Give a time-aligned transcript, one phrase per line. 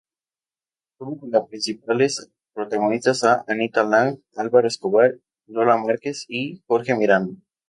[0.97, 5.13] Tuvo como principales protagonistas a Anita Lang, Álvaro Escobar,
[5.45, 7.37] Lola Márquez y Jorge Miranda.